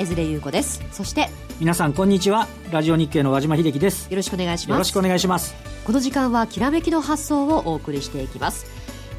[0.00, 0.82] 江連優子です。
[0.92, 1.28] そして
[1.58, 2.48] 皆さんこんにちは。
[2.70, 4.08] ラジオ日経の和島秀樹です。
[4.10, 4.70] よろしくお願いします。
[4.70, 5.54] よろしくお願いします。
[5.84, 8.64] この時間はきらめきの発想をお送りしていきます。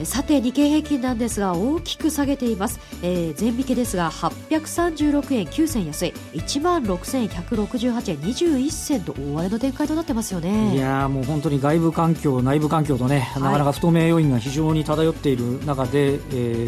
[0.04, 6.14] さて日経平均なんですが大きく下げています、えー、前引けですが836円9銭安い。
[6.34, 10.76] 1万6168円21銭と大荒れの展開となってますよね。
[10.76, 16.18] いやもう本当に外部環境内部環境とね、はい、なかなか不透明要因が非常に漂っている中で、え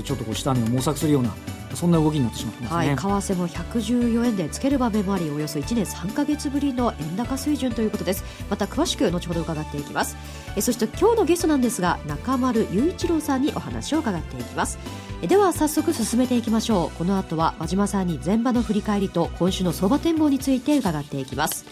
[0.02, 1.34] ー、ちょっとこう下値を模索するような
[1.76, 8.23] そんな動きになってしまってますね、はい、為替も114円でつける場面もありおよそ1年3か月ぶりの円高水準ということです。
[8.49, 10.16] また詳しく後ほど伺っていきます。
[10.55, 14.77] えそして今日のゲストなんですが中丸雄一郎さんにお話を伺っていきます。
[15.22, 16.98] えでは早速進めていきましょう。
[16.98, 21.66] この後は和島さんに前場の振り返りと今週の相場展望について伺っていきます。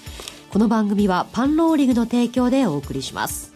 [0.49, 3.50] この番組はパンローリングの提供でお送りします。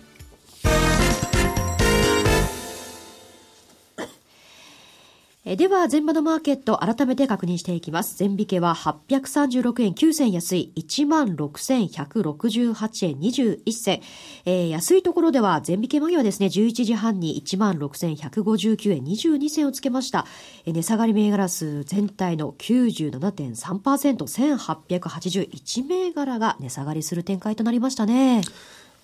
[5.48, 8.16] えでは、前場のマーケット、改めて確認していきます。
[8.20, 14.02] 前引けは836円9銭安い、16,168円21銭。
[14.46, 20.26] えー、安いところでは、前引け間際ですね、11時半に16,159円22銭をつけました。
[20.66, 28.42] えー、値下がり銘柄数全体の97.3%、1881銘柄が値下がりする展開となりましたね。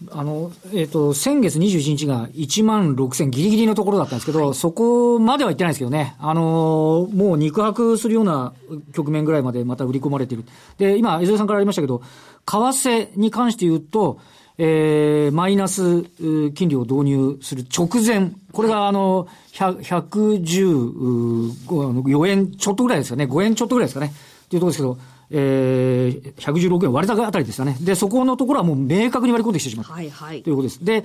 [0.10, 8.54] あの、えっ、ー、と、先月21日が1万6000ギリギリのところだったんですけど、はい、そこまでは行ってないですけどね、あのー、もう肉薄するような
[8.94, 10.46] 局面ぐらいまでまた売り込まれている。
[10.78, 12.06] で、今、江添さんからありましたけど、為
[12.46, 14.18] 替に関して言うと、
[14.58, 16.02] えー、マイナス
[16.54, 24.12] 金利を導入する直前、これがあの、114円ちょっとぐらいですかね、5円ちょっとぐらいですかね、
[24.46, 24.98] っていうところですけど、
[25.34, 27.78] えー、116円割れたあたりですよね。
[27.82, 29.94] で、そこのところはもう明確に割り込んできてしまった。
[29.94, 30.44] はいはい。
[30.44, 30.84] ということです。
[30.84, 31.04] で、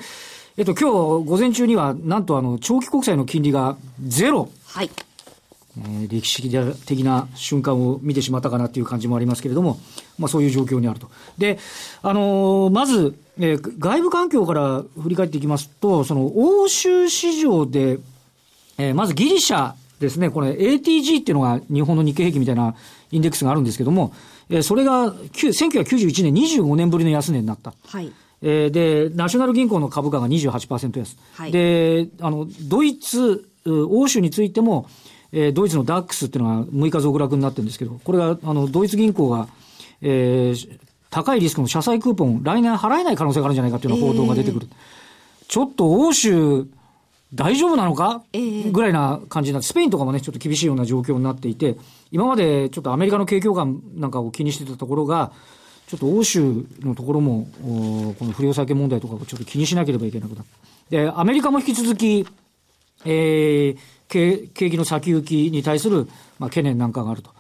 [0.57, 0.91] えっと、今
[1.23, 4.49] 日午前中には、なんとあの、長期国債の金利がゼロ。
[4.67, 4.91] はい。
[5.79, 6.43] えー、歴史
[6.87, 9.79] 的な瞬間を見てしまったかなっていう感じもありますけれども、
[10.19, 11.11] まあそういう状況にあると。
[11.39, 11.59] で、
[12.03, 17.99] あのー、まず、えー、外部環境から振り返っていきますと、その欧州市場で、
[18.79, 22.75] えー、まずギリシャですね、これ ATG っていうのが日本の日経平均みたいな
[23.11, 24.13] インデックスがあるんですけども、
[24.49, 27.75] えー、それが1991年25年ぶりの安値になった。
[27.87, 28.13] はい。
[28.43, 31.17] えー、で、ナショナル銀行の株価が28%安。
[31.35, 31.53] はい。
[31.53, 34.89] で、あの、ドイツ、欧州についても、
[35.33, 39.49] えー、ドイツのダックスっていうのが6日続落になってるんですけど、これが、あの、ドイツ銀行が、
[40.03, 40.79] えー、
[41.11, 44.69] 高いリスクの社債クーポン、来年払えない可能性があるんじゃないかっていうような報道が出てくる。
[44.71, 46.67] えー、ちょっと欧州、
[47.35, 51.77] 大丈夫なのか、えー、ぐらいな感じになって、スペインとかもね、ちょっと厳しいような状況になっていて、
[52.13, 55.33] 今までちょっとアメリカの景況感なんかを気にしてたところが、
[55.89, 57.49] ちょっと欧州のところも、
[58.19, 60.45] この不良債権問題とかをちょっと気にしなければいけなくなる。
[60.91, 62.27] で、アメリカも引き続き、
[63.05, 63.79] えー、
[64.09, 67.31] 景景気の先行きに対する、まあ、懸念なんかがあると。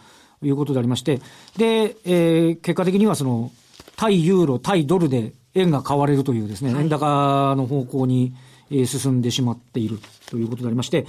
[0.43, 1.21] いうことでありまして、
[1.57, 3.51] で、えー、結果的にはその、
[3.97, 8.35] 対ユーロ、対ドルで円が買われるというですね、円高の方向に、
[8.71, 11.07] え進んでしまっているということでありまして、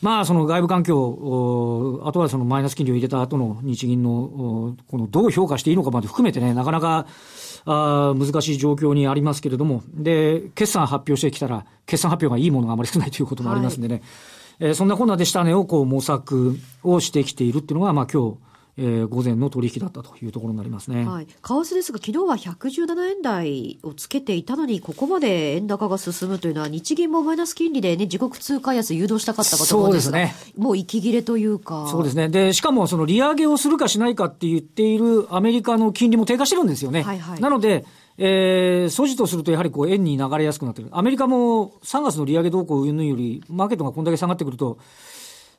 [0.00, 7.06] まあ、その外部環境、あとはそのマイナス金利を入れた後の日銀の、このどう評価していいのかまで含めてね、なかなか、
[7.68, 14.02] あ難しい状況にありますけれども、で、決算発表してきたら、決算発表がいいものがあまり少ないということもありますんでね、はい、
[14.60, 18.38] えー、そんなこんなで下値をこう模索をしてきているっていうのが、まあ今日、
[18.78, 21.06] えー、午前の取引だったというところになりますね。
[21.06, 21.26] はい。
[21.26, 30.62] 為替ですが、昨日は117円台をつけていたのに、ここまで円高が進むというのは、日銀もマイナス金利でね、自国通貨安誘導したかったかと思うんですが、そうですね。
[30.62, 31.86] もう息切れというか。
[31.90, 32.28] そうですね。
[32.28, 37.02] で、しかもその利上げをするかしないかって言っているアメリカの金利も低下してるんですよね。
[37.02, 37.40] はいはい。
[37.40, 37.86] なので、
[38.18, 40.88] えー、素地とするとやはりこう円に流れやすくなってる。
[40.92, 44.78] アメリカも3月の利上げ動向云々より、マーケットがこんだけ下がってくると、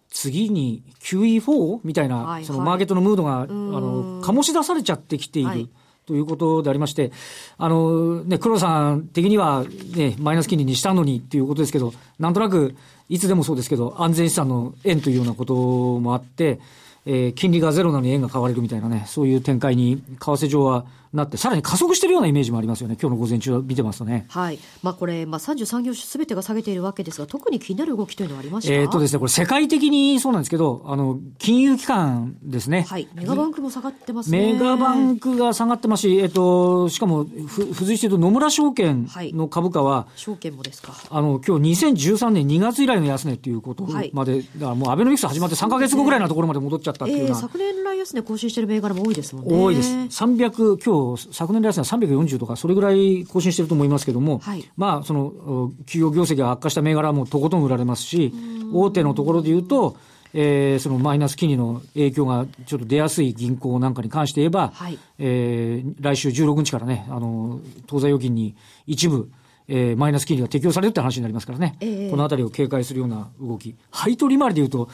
[0.09, 5.69] 次に QE4 みたいな、そのマーケットのムードが、あの、醸し出されちゃってきている。
[6.05, 7.11] ということでありまして、
[7.57, 12.75] あの、ね、黒さん的には、ね、マイナス金利にしたのにっていうことですけど、なんとなく、
[13.09, 15.53] いつでもそうですけど、安全資産の円というようなこと
[15.99, 16.61] もあって、
[17.09, 24.25] えー、金利がゼロなのに円が買われるみたいなね、そういう展開に、為替上はなって、さらに加速しているようなイメージもありますよね、今日の午前中見てますとね。
[24.27, 24.59] はい。
[24.83, 28.73] まあこれ、まあ33業種すべてが下げているわけですが、特に気になる動きというのはありました？
[28.73, 32.85] えっとですね、これ世界的にそうなんですけど、あの、金融機関ですね。
[32.89, 33.07] はい。
[33.15, 34.53] メガバンクも下がってますね。
[34.53, 40.93] メガバンクが下がってますし、えっと、しかも、ふ、付随していると野村証券の株価は、はい、証券もですか？
[41.09, 47.35] あの、今日2013年2月以来の安値っていうことまで、はい、だからもうアベノミクス始まって3か月後ぐらいのところまで戻っちゃったっていうような。
[47.35, 49.55] えー、昨年来安値更新している銘柄も多いですもんね。
[49.55, 49.93] 多いです。
[49.93, 58.33] 300、今日、昨年来安値は340とか、それぐらい更新してると思いますけども、はい、まあ、その、企業業績が悪化した銘柄もとことん売られますし、
[58.73, 59.97] 大手のところで言うと、
[60.33, 68.55] えー、そのマイナス金利の影響がちょっと出やすい銀行なんかに関して言えば、はい、えー、来週16日からね、あの、当座預金に
[68.85, 69.31] 一部、
[69.67, 73.75] えー、マイナス金利が適用されるって話になりますからね、えー、このあたりを警戒するような動き。
[73.91, 74.89] 配当利回りでいうと、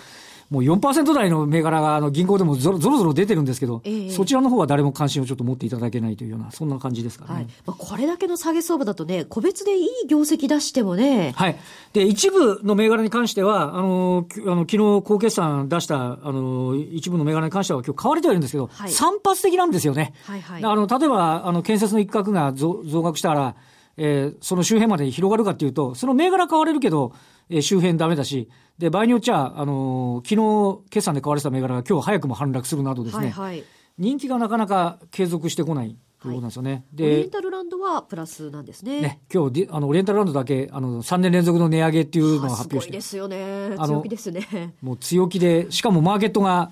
[0.53, 7.33] もう4%台の銘柄があの銀行でもぞろぞろ出てるんですけど、えー、そちらの方は誰も関心をちょっと持っていただけないというような、そんな感じですかね。
[7.33, 11.33] はい、まあ、これだけの下げ相場だとね、個別でいい業績出してもね。
[11.35, 11.57] はい。
[11.93, 20.13] で、一部の銘柄に関しては、あの、あの昨日高決算出した、あの、一部の銘柄に関しては今日買われてはいるんですけど、はい、散発的なんですよね。
[20.25, 20.63] はいはい。
[20.63, 23.55] あの、例えば、あの、建設の一角が増増額したら、
[23.97, 27.13] えー、その周辺まで広がるかっていうと、その銘柄買われるけど、
[27.49, 33.63] えー、周辺ダメだし、で、場合によっちゃ、あのー、昨日決算で買われた銘柄が今日早くも反落するなどですね、はいはい、
[33.97, 36.71] 人気がなかなか継続してこないということなんですよね。
[36.71, 39.01] はい、で、オリエンタルランドはプラスなんですね。
[39.01, 43.01] ね、今日、あの、オリエンタルランドだけ、あの、3年連続の値上げっていうのを発表して。
[43.01, 43.77] すごいですよね。
[43.77, 44.73] 強気ですね。
[44.81, 46.71] もう強気で、しかもマーケットが、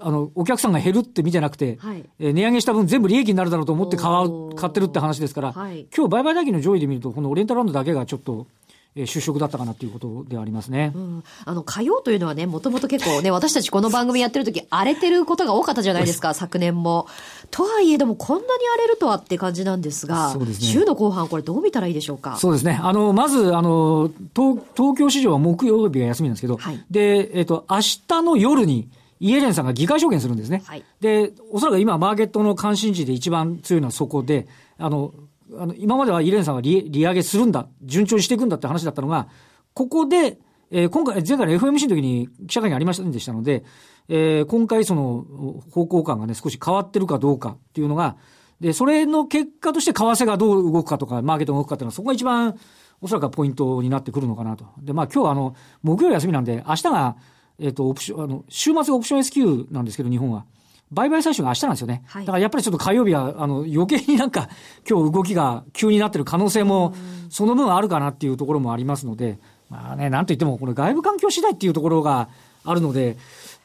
[0.00, 8.65] あの、お客さんが減るって見てなくて、はい、え値上げした分全部利益になるだろうと思って買う買ってるって話ですから、はい、今日売買代金の上位で見ると、このオリエンタルランドだけがちょっと、えー、
[9.04, 10.92] 就職だったかなということではありますね。
[10.94, 17.06] うん、あの、火曜というのはね、もともと結構ね、 私たちこの番組やってる時荒れてることが多かったじゃないですか、昨年も。
[17.50, 22.36] とはいえ、でもこんなに荒れるとはって感じなんですが、そうですね、週の後半、これどう見たらいいでしょうか？
[22.36, 22.78] そうですね。
[22.82, 28.88] あの、まず、あの、東東京市場は木曜日が休みなんですけど、はい、で、えっ、ー、と、明日の夜に、
[29.18, 30.62] イエレンさんが議会証言するんですね。
[30.66, 34.46] はい、で、おそらく今、マーケットの関心事で一番強いのはそこで、
[34.78, 35.12] あの、
[35.54, 39.28] あの今まではイレンさんは利利上げするんだ、順調にしていくんだって話だったのが、
[39.74, 40.38] ここで、
[40.70, 43.64] えー、今回、前回の FMC の時に記者会見ありませんでしたので、
[44.08, 48.16] えー、今回その方向感がね、少し変わってるかどうかっていうのが、
[48.60, 52.56] で、それの結果として為替がどう動くかとか、マーケットが動くかっていうのは、そこが一番、
[53.00, 54.66] おそらくポイントになってくるのかなと。
[54.78, 57.16] で、まあ今日はあの、木曜休みなんで、明日が、
[57.58, 60.46] えっ、ー、と、オプション、あの、週末がオプション S q なんですけど、日本は。
[60.92, 62.02] 売買最終が明日なんですよね。
[62.06, 64.48] はい、だからやっぱりちょっと火曜日は、あの、余計になんか、
[64.88, 66.94] 今日動きが急になってる可能性も、
[67.28, 69.38] その分あるかなっていうところもありますので、
[69.68, 72.28] まあね、なんといっても、これ外部環境次第っていうところが
[72.64, 73.16] あるので、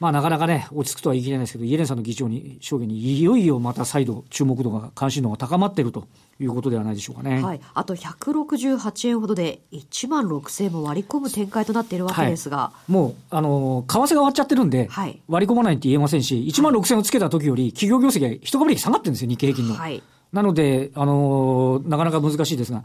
[0.02, 6.08] まあなかなかね、落ち着くとは言い切れないですけど、イエレンさんの議長に、証言にいよいよまた再度注目度が、関心度が高まっていると
[6.40, 7.40] いうことではないでしょうかね。
[7.40, 7.62] はい。
[7.76, 12.58] あと168円ほどで1万6000円も割り込む展開となっているわけですが。
[12.58, 19.76] はい、もう、あの、為替が終わっちゃってるんで、はい、割り込まないって言えませんし、1万6000円をつけた時より企業業績が一株利益下がってるんですよ、日経平均の。
[19.76, 20.02] はい。
[20.34, 22.84] なので、あの、なかなか難しいですが、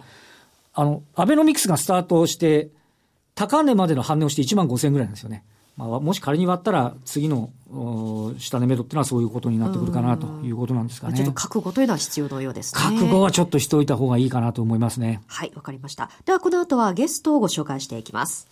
[0.74, 2.68] あの、アベノミクスがスタートして、
[3.34, 5.44] 高値までの反応して1万5000円ぐらいなんですよね。
[5.76, 7.50] まあ、もし仮に割ったら、次の
[8.38, 11.16] 下値目処っていうのはそういうことになってくるかなということなんですかね。
[11.16, 12.80] ちょっと覚悟というのは必要のようですね。
[12.80, 15.20] 覚悟はちょっとしておいた方がいいかなと思いますね。
[15.26, 16.10] はい、わかりました。
[16.24, 18.48] では、この後はゲストをご紹介していきます。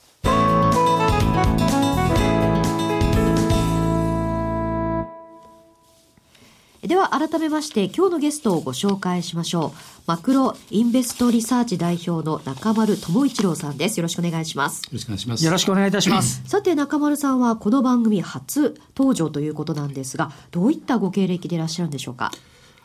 [6.86, 9.78] では改めまして今日のゲストをご紹介しましょう。
[10.06, 13.98] マクロインベストリサーチ代表の中丸智一郎さんです。
[13.98, 14.82] よろしくお願いします。
[14.82, 15.44] よろしくお願いします。
[15.46, 16.42] よろしくお願いいたします。
[16.44, 22.32] さて中丸さんはこの番組初登場ということなんですが、どういったご経歴でいらっしゃるんでしょうか？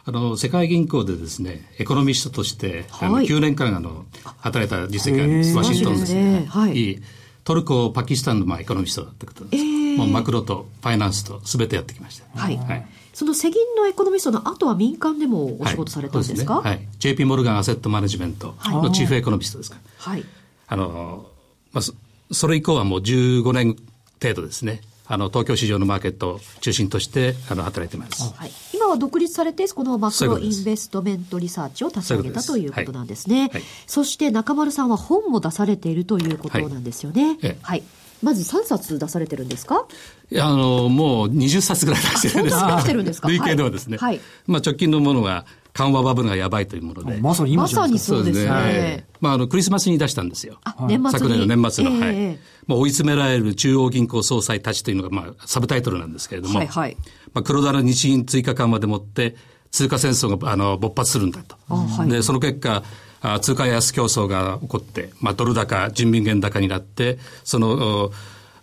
[0.06, 4.06] あの世界銀行でですねエコノミストとして、はい、あの9年間あの
[4.38, 7.02] 働いた実績がありますワシントンですね、はい、
[7.44, 9.64] トルコパキスタンのまあエコノミストだったことです、
[9.98, 12.88] もうマクロとファイナンスとすべてやってきました、はい、はい
[13.20, 19.76] その世銀のエコノミストの後は民間でもお仕事されたんですか、はい、ねはい、JP モルガンアセットマネジメントのチーフエコノミストですか。
[19.76, 20.24] ら、はい、
[20.68, 21.26] あの、
[21.74, 23.76] まあ、それ以降はもう15年
[24.22, 24.80] 程度ですね。
[25.06, 33.50] あの東京市場のマーケットを中心としてあの働いてます、はい、今は独立されてこのマクロインベストメントリサーチを立ち上げたということなんですね、はい。
[33.50, 37.38] はい、そして中丸さんは本も出されているということなんですよね。
[37.64, 37.84] はい、
[38.22, 39.86] まず3冊出されてるんですか？
[40.32, 42.80] いや、あの、もう20冊ぐらい出してるんですか。
[42.82, 43.30] してるんですか？
[43.30, 43.98] 累計ではですね。
[43.98, 44.20] はい。
[44.48, 47.22] まあ直近のものが、緩和バブルがやばいというもので。
[47.22, 48.50] まさに今まさにそうですね。
[48.50, 50.60] はい、まあ、あの、クリスマスに出したんですよ。
[50.88, 52.40] 年末昨年の年末の、えー、はい。
[52.66, 56.98] まあ、追い詰められる中央銀行総裁たちというのが、まあ、サブタイトルなんですけれども、はいはい。
[57.34, 59.36] まあ、黒田の日銀追加緩和でもって、
[59.70, 61.56] 通貨戦争が、あの、勃発するんだと。
[61.68, 62.84] はい、で、その結果、
[63.22, 68.12] あ通貨安競争が起こって、まあ、ドル高、人民元高になって、その、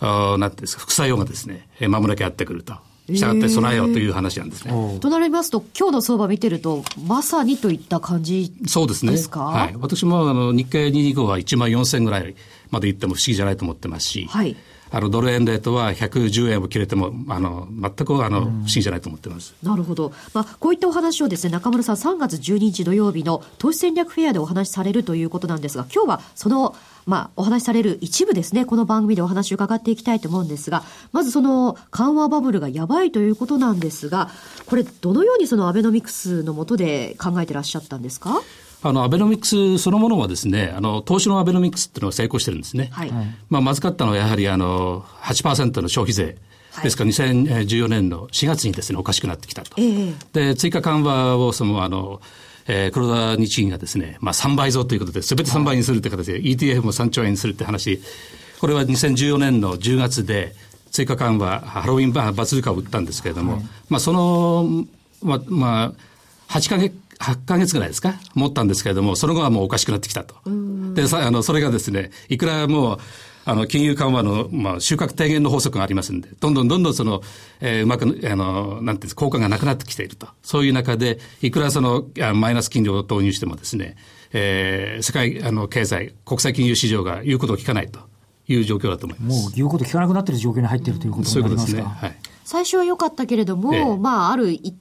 [0.00, 2.75] あなんていうんですか、副作用がですね、まもなくやってくると。
[3.08, 4.72] したがって備えようという話なんですね。
[4.72, 8.68] えー、となりますと、今日の相場見てると、まさにといった感じですか？
[8.70, 9.12] そうですね。
[9.38, 9.76] はい。
[9.78, 12.34] 私もあの日経225は1万4000ぐらい
[12.72, 14.56] までいっても不思議じゃないと思ってますし、はい。
[14.90, 19.54] あのドル円レートは110円を切れてもあの全くあの不思議じゃないと思ってます。
[19.62, 20.12] なるほど。
[20.32, 26.74] まあこういったお話をですね中村さん3月12日土曜日の投資戦略フェアでお話しされるということなんですが、今日はその
[27.06, 34.28] まあ、お話しされる一部ですね、この番組でお話を伺っていきたいと思うんですが、まずその緩和バブルがやばいということなんですが、
[34.66, 38.42] これ、どのようにそのアベノミクスのもとで考えてらっしゃったんですか？
[38.88, 42.88] あの、アベノミクスそのものはですね、あの、投資のアベノミクスっていうのが成功してるんですね。
[42.92, 43.10] はい。
[43.48, 46.36] まあ、まずかったのはやはり、あの、8%の消費税。
[46.82, 49.70] ですから2014年の4月にですね、おかしくなってきたと。
[49.78, 52.20] えー、で、追加緩和をその、あの、
[52.68, 58.00] えー、黒田日銀がですね、まあ3倍増ということで、すべて3倍にするという形で、ETF も3兆円にするって話、
[58.60, 60.54] これは2014年の10月で、
[60.90, 64.86] 追加緩和、ハロウィンババズーカを打ったんですけれども、はい、まあその、
[65.22, 65.94] まあ、ま
[66.48, 68.14] あ、8か月、8ヶ月ぐらいですか？
[68.35, 70.35] 持ったんですけれども、その後はもうおかしくなってきたと。
[70.94, 72.99] で、さあの、それがですね、いくらもう、
[73.49, 77.23] あの、金融緩和の、まあ、収穫低減の法則がありますんで、どんどんどんどんその、
[77.61, 80.26] えー、うまく、あの、なんていうんです効果がなくなってきていると。
[80.42, 83.96] そういう中で、いくらその、マイナス金利を投入してもですね、
[84.32, 88.00] えー、世界、あの、経済、国際金融市場が言うことを聞かないと
[88.49, 89.42] いう状況だと思います。
[89.44, 92.08] もう言うこと聞かなくなっている状況に入っているということになりますか、そういうことですね。
[92.08, 92.16] はい。
[92.44, 94.75] 最初は良かったけれども、ええ、まあ、ある一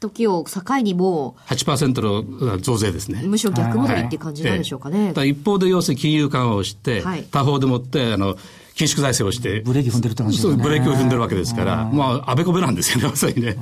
[0.00, 1.52] 時を境にもう。
[1.52, 3.22] 8%の増税ですね。
[3.24, 5.12] むしろ逆戻りっていう感じなんでしょうかね。
[5.14, 8.34] はい、一方で要するに金融緩和をして、はい、他方でもって、あの、
[8.74, 9.60] 緊縮財政をして。
[9.60, 10.62] ブレーキ踏んでるって話ですね。
[10.62, 13.56] ブレーキを踏んでるわけですから、まあ、あべこべなんですよね、 まさにね。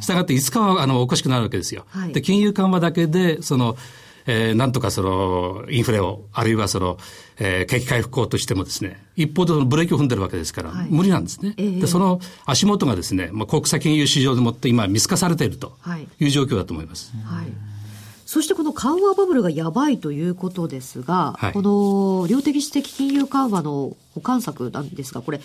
[0.00, 1.84] したがって、いつかは、あの、おかしくなるわけですよ。
[1.88, 3.76] はい、で、金融緩和だけで、その、
[4.30, 6.98] えー、なんとかその、インフレを、あるいはその、
[7.38, 11.54] えー、景気回復をとしてもですね、一方でそのブレーキを踏んでるわけですから、はい、無理なんですね。
[11.56, 15.72] えー、で、その足元がですね、まあ、国際金融市場でもって今見透かされていると
[16.20, 16.26] い。
[16.26, 17.10] う状況だと思います。
[17.24, 17.52] はい、はい
[18.28, 25.40] そしてこの緩和バブルがやばいということですが、はい、この量的質的金融緩和の補完策なんですが、これ、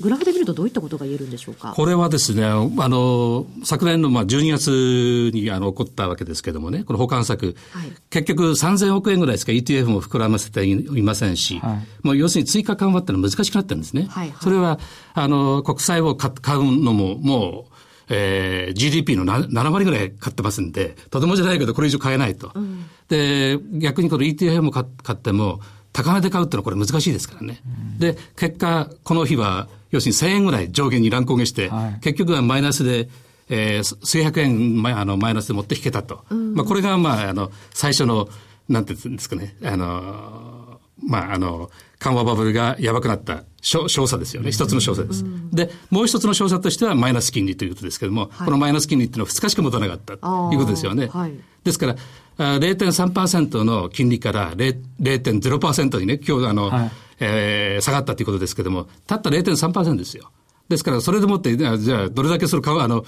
[0.00, 1.72] グラフで見るとどういったことが言えるんでしょうか？
[1.74, 2.56] これはですね、あ
[2.88, 14.06] の、昨年のまあ12月にあの起こったわけですけれどもね、この保管策、はい、結局3000億円ぐらいしか ETF も膨らませていませんし、はい、もう要するに追加緩和ってのは難しくなってるんですね。
[14.10, 14.80] はいはい、それは、
[15.14, 17.74] あの、国債を買うのももう、
[18.08, 22.50] えー、GDP の7割ぐらい買ってますんで、とてもじゃないけどこれ以上買えないと。
[22.54, 25.60] うん、で、逆にこの ETF も買っても、
[25.94, 27.60] 高値で買うってのはこれ難しいですからね。
[27.64, 33.08] うん、で、結果、この日は、要するに1000円ぐらい上限に乱高下して、はい、結局はマイナスで、
[33.48, 36.24] えー、数百円マイあのマイナスで持って引けたと。
[36.30, 38.28] うん、まあ、これが、まあ、あの、最初の、
[38.68, 40.63] なんていうんですかね、あの、
[41.06, 44.52] まあ、あの、緩和バブルがやばくなった証査ですよね。
[44.52, 45.24] 一つの証査です。
[45.24, 51.06] うん、で、もう一つの証査としてはマイナス金利ということですけども、はい、このマイナス金利っていうのは2日しか持たなかったということですよね。
[51.06, 51.32] はい、
[51.64, 51.96] ですから、
[52.36, 60.30] 0.3%の金利から0.0%にね、今日あの、はいえー、下がったということですけれども、たった0.3%ですよ。
[60.68, 63.04] ですから、それでもって、じゃあ、どれだけその、あの、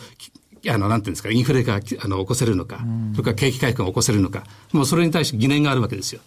[0.69, 6.21] あの、なんていうんですか、インフレが、あの、起こせるのか、それから景気回復が起こせるのか、もうそれに対して疑念があるわけですよ。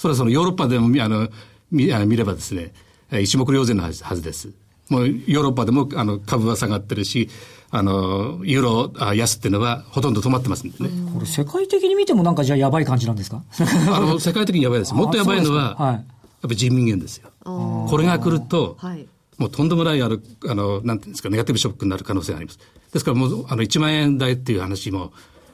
[0.00, 1.28] それはそのヨーロッパでも、あの、
[1.70, 2.72] 見見ればですね、
[3.20, 4.48] 一目瞭然のはずはずです。
[4.88, 7.28] もうヨーロッパでもあの株は下がってるし、
[7.70, 10.88] あの、ユーロあ安っていうのはほとんど止まってますんでね。
[11.12, 13.42] これ世界的に見てもなんかじゃあやばい感じなんですか？
[13.92, 14.94] あの、世界的にやばいです。
[14.94, 16.04] もっとやばいのは、はい、やっ
[16.48, 17.28] ぱ人民元ですよ。
[17.44, 22.58] これが来ると、はい、もうとんでもないあの、あの、なんていうんですか、ネガティブショックになる可能性があります。
[22.90, 25.12] ですからもう、あの、1万円台っていう話も、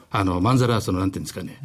[0.09, 1.59] あの、まんざら、その、なんていうんですかね、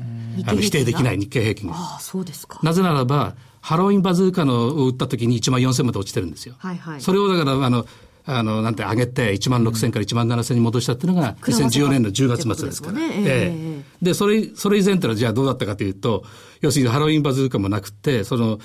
[0.46, 2.58] あの否定できない日経平均ああ、そうですか。
[2.62, 6.56] なぜならば、ハロウィンバズーカのを打った時に1万4000まで落ちてるんですよ。
[6.58, 7.00] はいはい。
[7.00, 7.86] それをだから、あの、
[8.24, 12.94] あの、なんて上げて1万6000から1万7000に戻したっていうのが2014年の10月末ですから。
[12.94, 13.10] ね。
[13.16, 16.24] ええで、それ、それ以前ってのはじゃあどうだったかというと、
[16.60, 18.58] 要するにハロウィンバズーカもなくて、その、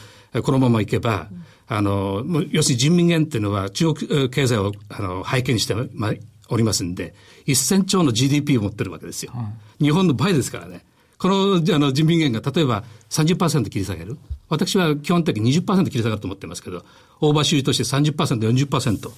[0.44, 1.28] このままいけば、
[1.68, 6.14] あの、要するに人民元っていうのは中国経済をあの背景にして、まあ、
[6.50, 7.14] おりますんで、
[7.46, 9.34] 1000兆の GDP を持ってるわけですよ。
[9.80, 10.86] 日本の倍ですからね。
[11.18, 14.18] このあの人民元が例えば30%切り下げる。
[14.50, 16.86] 私は基本的に20%切り下がると思ってますけど、
[17.20, 19.12] 大場主義として30%、40%、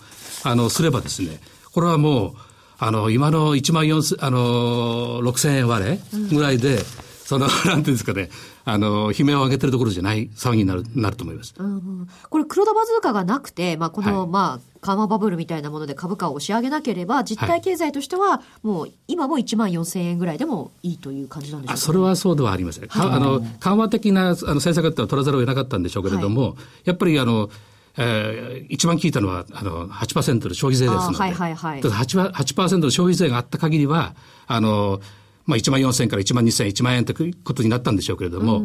[0.44, 1.40] あの、すればですね、
[1.74, 2.34] これはもう、
[2.80, 6.00] あの、今の1万4、あの、6000円割れ
[6.32, 6.84] ぐらいで、うん、
[7.30, 8.32] その、 なんていうんですかね、
[8.66, 11.54] あの、悲鳴を上げてるところじゃない騒ぎになる、なると思います。
[11.60, 22.88] うん、これ、黒田バズーカがなくて、まあ、この、はい、まあ、緩和バブルみたいなもので株価を押し上げなければ、実体経済としては、もう、今も1万4000円ぐらいでもいいという感じなんでしょうか、ね、それはそうではありません。
[22.88, 26.54] はい、あの、緩和的なあの政策って取らざるを得なかったんでしょうけれども、はい、
[26.86, 27.52] やっぱり、あの、
[27.98, 34.16] えー、一番効いたのは、あの、8%の消費税ですので、はいはいはい、8%, 8の消費税があった限りは、
[34.48, 35.02] あの、
[35.50, 38.62] まあ、1万4000から1万2000、1万円ということになったんでしょうけれども、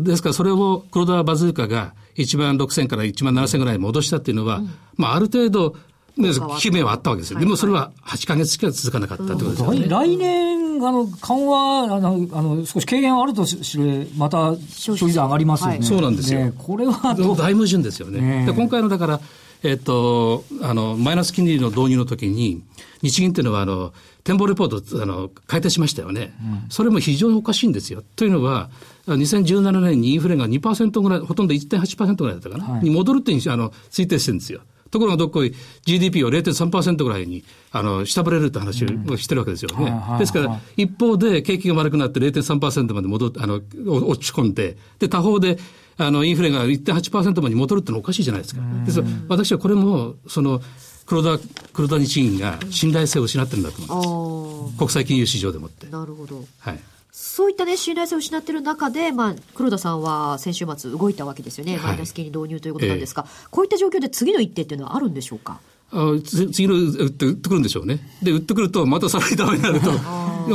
[0.00, 5.76] ですからそれを黒田バズーカが1万6000から1万7000ぐらい戻したっていうのは、うん、まあ、ある程度、
[6.16, 6.32] 悲
[6.72, 7.38] 鳴はあったわけですよ。
[7.38, 9.86] でもそれは8か月しか続かなかったってことですよね。
[9.88, 15.76] 来年あの、緩和、あの、あの、少し軽減あるとしれ、また消費税上がりますよね。
[15.76, 16.40] はい、そうなんですよ。
[16.40, 18.20] ね、これは大矛盾ですよね。
[18.20, 19.20] ねで今回の、だから、
[19.62, 22.62] えっと、あの、マイナス金利の導入の時に、
[23.02, 23.92] 日銀っていうのは、あの、
[24.28, 26.34] 展望レポート、あの、改定しましたよね。
[26.42, 28.02] うん、それも非常におかしいんですよ。
[28.14, 28.68] というのは、
[29.06, 34.60] 2017年にインフレが2%ぐらい、ほとんど1.8%ぐらいだったかな、はい、に戻るってあの推定してるんですよ。
[34.90, 35.54] ところがどっこい
[35.86, 37.42] GDP を0.3%ぐらいに、
[37.72, 39.98] あの、下振れるって話をしてるわけですよね。
[40.12, 45.58] うん、ですから、一方で景気が悪くなって0.3%まで戻って、あの、落ち込んで、で、他方で、
[45.96, 48.60] あの、インフレが1.8%まで戻るってのはおかしいじゃないですか。
[48.84, 50.60] です私はこれも、その、
[51.08, 54.78] 黒田、黒田日銀が信頼性を失ってるんだと思います。
[54.78, 55.86] 国際金融市場でもって。
[55.86, 56.44] なるほど。
[56.58, 56.78] はい。
[57.10, 61.78] そういったね、信頼性を失っている中で、まあ、黒田さんは先週末動いたわけですよね。
[61.82, 65.60] マイナス金利導入ということなんですが、えー、こういった状況で次の一手っていうのはあるんでしょうか？
[65.90, 68.00] あ次の売って売ってくるんでしょうね。
[68.22, 69.90] で、売ってくると、またさらにダメになると、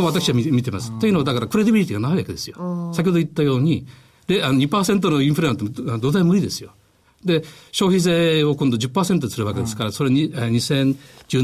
[0.03, 0.97] 私は見てます。
[0.99, 2.93] というのは、だからクレディビリティがないわけですよ。
[2.93, 3.87] 先ほど言ったように、
[4.27, 6.71] で、あの2%のインフレなんて、どうだい無理ですよ。
[7.25, 10.95] で、消費税を今度10%するわけですから、それに2017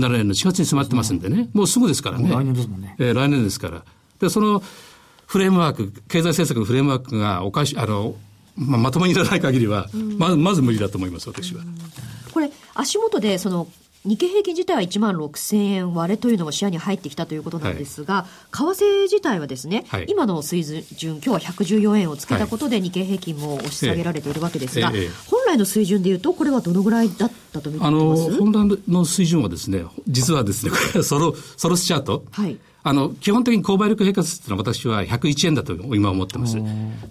[0.09, 2.29] 年の4月に迫ってますんでね、もうすぐですからね。
[2.29, 2.95] 来年ですもんね。
[2.99, 3.83] えー、来年ですから。
[4.19, 4.61] で、その、
[5.25, 8.15] フレームワーク、経済政策のフレームワークがおかし、あの、
[8.55, 11.61] まあ、まともにならない限りは、まず、まず無理だと思います、私は。
[12.33, 13.67] これ、足元で、その、
[14.05, 18.27] 日経平均自体は1万6000円割れというのも視野に入ってきたということなんですが、は
[18.71, 24.93] い、為替自体はですね、はい、今の水準、今日は114円をつけたことで日経平均も押し下げられているわけですが、
[25.27, 27.87] 本来の水準でいうと、これはどのぐらいだったと見てます？
[27.87, 36.55] あの本来の水準はですね、実はですね、これはソロソロスチャート、はい、あの、基本的に購買力平価率っていうのは私は101円だと今思ってます。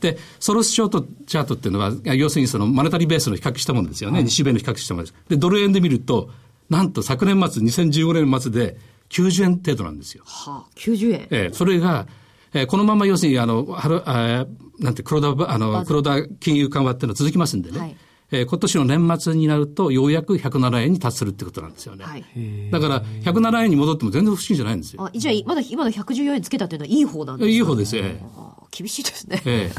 [0.01, 4.21] で、ソロスショートチャートっていうのは、要するにそのマネタリーベースの比較したものですよね。
[4.21, 5.15] はい、日米の比較したものです。
[5.29, 6.31] で、ドル円で見ると、
[6.71, 8.77] なんと昨年末、2015年末で
[9.11, 10.25] 90円程度なんですよ。
[10.27, 11.21] はあ、90円。
[11.31, 12.07] ええ、それが、
[12.53, 14.47] えー、このまま要するに、あの、はる、あ
[14.79, 17.79] なんて、黒田、あの、黒田金融緩和っていうのは続きますんでね。
[17.79, 17.97] はい
[18.31, 22.05] えー、今年の年末になると、ようやく107円に達するってことなんですよね。
[22.05, 22.25] はい、
[22.71, 25.05] だから、107円に戻っても全然不思議じゃないんですよ。
[25.07, 28.21] あじゃあ、まだ今の114円つけたっていうのは、いい方なんですか、いい方ですよ、え
[28.71, 29.43] 厳しいですね。
[29.45, 29.71] え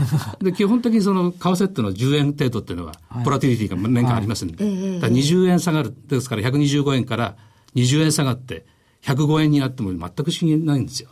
[0.41, 7.37] え、で基本的にその為替っていうのは10円程度っていうのは、ボラティリティが年間ありますんで、はい、だ20円下がる、ですから125円から
[7.75, 8.65] 20円下がって、
[9.03, 11.09] 105円になっても全く不思議ないんですよ。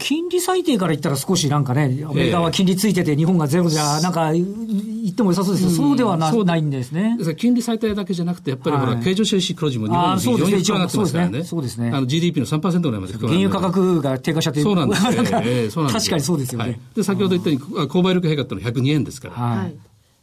[0.00, 7.18] 金利最低から言ったら少しなんかね、アメリカは金利ついてて日本がゼロじゃ、なんか言っても良さそうですけど、そうではなないんですね。
[7.36, 11.44] 金利最低だけじゃなくて、やっぱりほら、経常収支黒字も日本非常に低くなってますからね。
[11.44, 11.90] そうですね。
[11.92, 16.80] あの GDP の3%ぐらいまで原油価格が低下しちゃって、そうなんです確かにそうですよね。
[16.96, 19.34] で、先ほど言ったように、購買力平価ってのは102円ですから。
[19.34, 19.74] はい。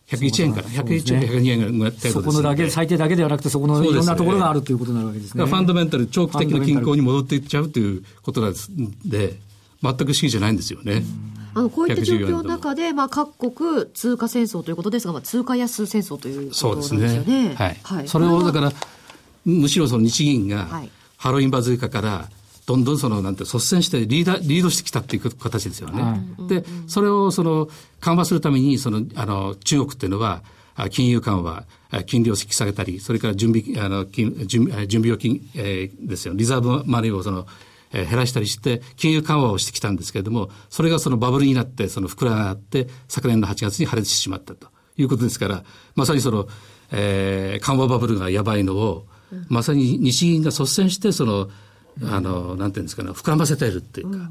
[0.07, 5.45] 101円から、101円、102円ぐらいそこのだけ、最低だけではなくて、そこのいろんなところがあるということなわけですね。
[5.45, 8.53] ファンダメンタル、長期的な均衡に戻っていっちゃうということなん
[9.05, 9.37] で、
[9.81, 11.03] 全く不思議じゃないんですよね。
[11.53, 16.81] あのこういった状況の中で、まあ、各国通貨戦争ということですが、まあ、通貨安戦争ということですよね。
[16.83, 17.55] そうですね。
[17.55, 17.77] はい。
[17.81, 18.71] はい、それをだから、
[19.45, 20.67] むしろその日銀が、
[21.17, 22.29] ハロウィンバズーカから、
[22.67, 26.01] どんどんその、なんて、率先してリーダー、リードしてきたっていう形ですよね。
[26.01, 27.69] はい、で、それをその、
[28.01, 30.43] 緩和するために、その、あの、中国っていうのは、
[30.91, 31.63] 金融緩和、
[32.05, 36.33] 金利を引き下げたり、それから準備、あの、準準備預金、えー、ですよ。
[36.35, 37.47] リザーブマネーをその、
[37.91, 44.67] えー、減らしたりして、金融緩和をしてきたんですけれども、それがそのバブルになって、その膨らがって、昨年の8月に破裂してしまったと。
[44.97, 45.63] いうことですから、
[45.95, 46.47] まさにその、
[46.91, 49.05] えー、緩和バブルがやばいのを、
[49.49, 51.49] まさに日銀が率先して、その、
[52.03, 54.29] あの、なんていうんですかね、膨らませているっていうか、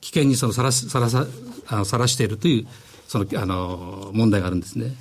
[0.00, 1.26] 危険にそのさらし、さらさ、
[1.66, 2.66] あのさらしているという、
[3.06, 4.94] その、あの、問題があるんですね。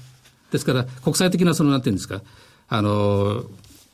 [0.51, 2.21] ですから、国際的なその、なんていうんですか、
[2.69, 3.45] あの、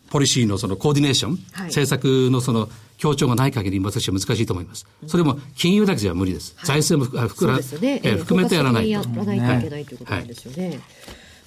[0.10, 2.70] ポリシーのそのコーディネーション、はい、政策のその
[3.04, 4.88] 協調がない限り私は難しいと思います。
[5.08, 6.54] それも金融だけじゃ無理です。
[6.56, 8.90] はい、財政も含,、ねえー、含めてやらないと。
[8.92, 10.68] やらないといけないということなんですよね。
[10.70, 10.80] はい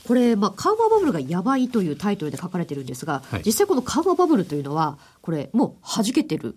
[0.06, 6.54] これ、まあ、緩和バブルがやばいというタイトルで書かれてるんですが、はい、実際この緩和バブルというのは、これ、もう弾けてる？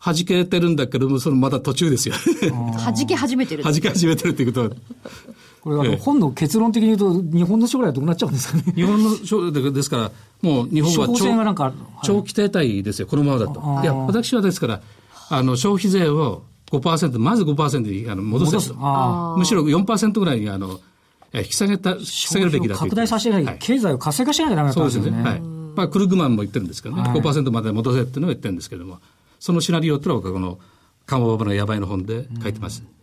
[0.00, 2.14] 弾けてるんだけども、そのまだ途中ですよ。
[2.78, 3.64] 弾け始めてる。
[3.64, 4.76] 弾け始めてるっていうことは。
[5.62, 8.64] これ、あの、本の結論的に言うと、日本の将来はどうなっちゃうんですかね。
[8.74, 11.08] 日本の将来ですから、もう日本は
[11.54, 13.60] 長,、長期停滞ですよ、このままだと。
[13.82, 14.80] いや、私はですから、
[15.28, 18.74] あの、消費税を5%、まず5%にあの戻せと。
[19.36, 20.80] むしろ4%ぐらいに、あの、
[21.34, 22.80] 引き下げた、引き下げるべきだと。
[22.80, 25.10] 拡大させない、はい、経済を活性化しないとダメだったんですよね。
[25.10, 25.30] そうですね。
[25.30, 25.40] はい。
[25.76, 28.98] まあ、クルグマンも言ってるんですけどね、はい、5%まで戻せっていうのを言ってるんですけども、
[29.38, 30.58] そのシナリオっていうのは、この、
[31.06, 32.82] 緩和バブルのやばいの本で書いてます。
[32.82, 32.99] うん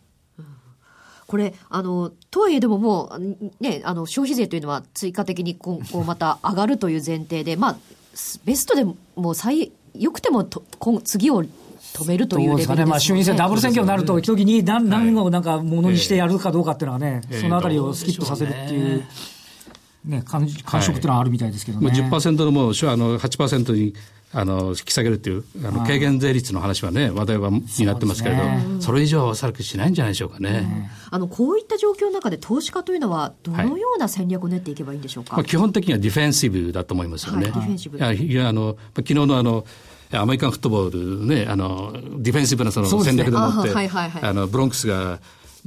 [1.27, 7.77] これ、あの、とはいえでももう、ね、あの、消費税というのは追加的に今後 また上がるという前提で、まあ、
[8.45, 8.85] ベストで
[9.15, 12.85] も最、よくてもと今次を止めるというレベルですね。
[12.85, 19.03] まあ、衆院選ダブル選挙になると、時に何、何をなんかものにしてやるかどうかっていうのはね、そのあたりをスキップさせるっていう。
[20.07, 21.87] ね、感感触っていうのはあるみたいですけどね。
[21.89, 23.93] はい、もう10%のもうあの8%に
[24.33, 28.41] あの引き下げるっていうあの軽減税率の話はね話題はになってますけれど
[28.81, 37.43] そ、ね,、れ以上はおそらくしないんじゃないでしょうかね、うん、あのこういった状況の中で投資家というのはどのような戦略を練っていけばいいんでしょうか、はい、まあ、基本的にはディフェンシブだと思いますよね。
[37.43, 37.97] はい、ディフェンシブ。
[37.97, 39.65] いやあの昨日のあの
[40.11, 43.71] アメリカンフットボールね、あの、ディフェンシブなその戦略でもって、
[44.21, 45.19] あの、ブロンクスが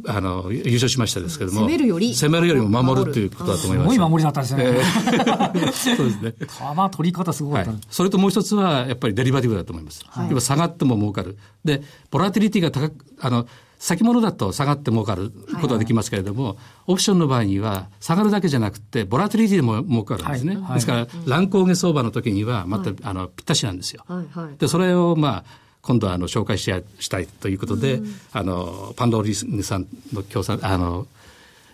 [0.07, 3.95] あの優勝しましたですけども、攻めるより攻めるよりも守るということだと思います。
[3.95, 4.65] すごい守りだったんですね。
[4.67, 6.35] えー、 そうですね。
[6.39, 10.05] 球取り方すごかった、はい、それともう一つは、やっぱりデリバティブだと思います。
[10.09, 11.39] はい、下がっても儲かる。
[11.65, 13.47] で、ボラティリティが高く、あの、
[13.81, 20.55] 先物だと下がって儲かることはできますけれども、はいはい、オプションの場合には下がるだけじゃなくて、ボラティリティでも儲かるんですね。
[20.57, 24.05] はいはい、ですから、乱高下相場の時には、また、あの、ぴったしなんですよ。
[24.07, 25.45] はいはい、で、それを、まあ、
[25.83, 31.07] 今度はあの紹介ししたいということで、うん、あのパンローリスさんの協賛あの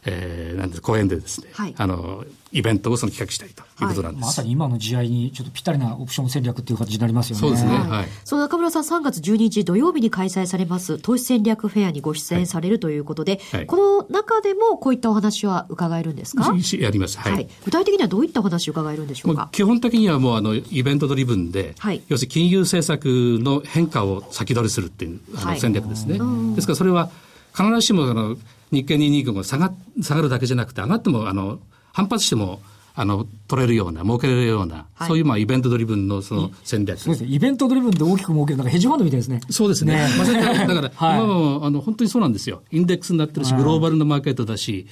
[0.07, 7.41] えー、なんです講演でですね、はい、あのイベントをその企画したいということなんです、はい、まさに今の時代にちょっとぴったりなオプション戦略っていう形になりますよね。
[7.41, 7.71] そうですね。
[7.71, 8.07] はい。
[8.25, 16.55] その中村さん3月12日土曜日に開催されます投資戦略フェアにご出演されるということで、はい、この中でもこういったお話は伺えるんですか？
[16.79, 17.49] やります、はい、はい。
[17.65, 19.49] 具体的にはどういったお話を伺えるんでしょうか？
[19.53, 23.07] 基本的にはもうあのイベントドリブンで、はい、要するに金融政策
[23.43, 26.19] の変化を先取りするっていうあの戦略ですね。
[26.55, 27.11] ですからそれは
[27.55, 28.37] 必ずしもあの
[28.73, 31.61] 日経225が下が下がるだけじゃなくて、上がってもあの
[31.93, 32.61] 反発しても
[32.95, 36.99] あの取れるような、儲けれるような、はい、そういうまあイベントドリブンのその戦略。
[36.99, 37.31] そうですね。
[37.31, 39.41] イベントドリブンで大きく儲ける、なんかヘッジファンドみたいですね。
[39.51, 39.95] そうですね。
[39.95, 42.63] ねまさに、だから、はい、今もあの本当にそうなんですよ。
[42.71, 44.87] インデックスになってるし、グローバルのマーケットだし、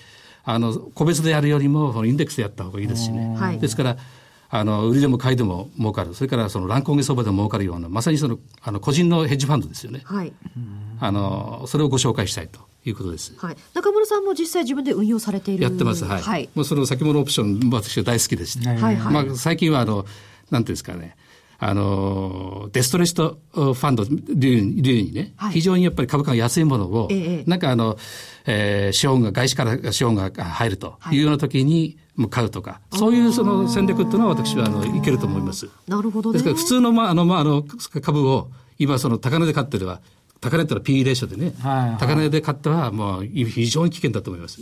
[0.44, 3.34] あの、個別でやるよりも、インデックスでやった方がいいですしね。
[3.38, 3.96] はい、ですから、
[4.50, 6.14] あの、売りでも買いでも儲かる。
[6.14, 10.02] それから、その乱高下相場でも儲かるような、まさにその、あの、個人のヘッジファンドですよね。
[10.04, 10.32] はい。
[11.00, 12.60] あの、それをご紹介したいと。
[12.84, 13.34] いうことです。
[13.36, 13.56] はい。
[13.74, 16.04] 中村さんも実際自分で運用されているやってます。
[16.04, 16.22] はい。
[16.22, 18.68] はい、もうその先物オプション、私は大好きでして。
[18.68, 18.96] はい、はい。
[18.96, 20.06] まあ、最近はあの、
[20.50, 21.16] なんていうんですかね。
[21.58, 27.96] あの、デストレストファンド流にね、はい、非常にやっぱり株価が安いものを、ええ、なんかあの、
[28.44, 35.68] えー、資本が、外資から資本が入るというような時に、もう買うとか、そういうその戦略っていうのは私はあのいけると思います。
[35.88, 37.64] なるほど、ね、ですから普通のまああのまああの
[38.02, 40.00] 株を今その高値で買ってるは
[40.44, 44.60] 高値ったら PE レーションでね、はいはい、高値で買ったらもう非常に危険だと思います。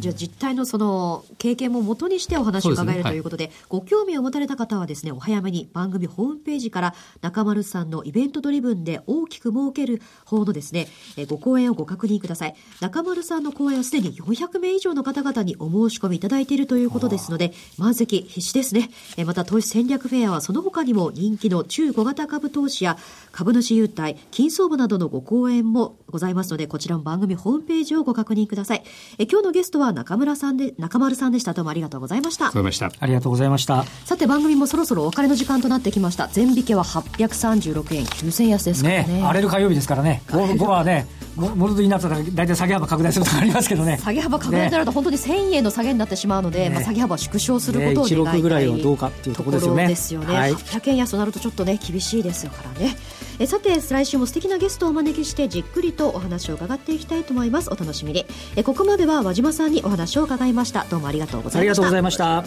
[0.00, 12.54] じゃあ実態のその経験ももとにしてお話を伺える、ということで、ご興味を持たれた方はですね、お早めに番組ホームページから中丸さんのイベントドリブンで大きく儲ける方のですね、えご講演をご確認ください。
[12.80, 18.90] 中丸さんの講演はすでに400名以上の方々にお申し込みいただいているということですので、満席必至ですね。
[19.16, 22.98] えまた投資戦略フェアはその他にも人気の中小型株投資や
[23.32, 28.82] 株主優待、金相場などのご講演もございますので、こちらも番組ホームページをご確認ください。
[29.18, 31.52] え今日のゲストは中村さんで、中丸さんでした。
[31.52, 32.50] どうもありがとうございました。
[32.72, 32.90] した。
[32.98, 33.84] ありがとうございました。
[34.04, 36.28] さて番組もそろそろお別れの時間となってきました。
[36.28, 39.20] 全引けは836円9000安ですからね。
[39.20, 40.22] ね荒れる火曜日ですからね。
[40.30, 41.06] 午後はね、
[41.36, 43.98] ものといいなったら大体下げ幅拡大するとかありますけどね。
[43.98, 49.88] 下げ幅拡大となると本当に1000円の下げになってしまうので、ね、まあ下げ幅縮小することを願いたい、ね、ぐらいはどうかっていうところですよね。
[49.88, 50.34] ですよね。
[50.34, 52.96] はい、800円安となるとちょっとね厳しいですからね。
[53.40, 57.70] えさて来週も素敵なゲストをお招きしてじっくりとお話を伺っていきたいと思います。
[57.70, 58.26] お楽しみに。
[58.56, 60.86] えここまでは和島さんにお話を伺いました。
[60.90, 61.82] どうもありがとうございました。
[61.82, 62.44] ありがとうございました。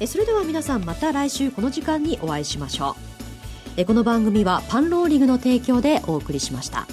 [0.00, 3.14] えそれでは皆さんまた来週この時間にお会いしましょう。
[3.76, 6.86] えこの番組はパンローリングの提供でお送りしました。